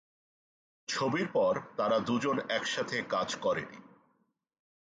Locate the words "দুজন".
2.05-2.37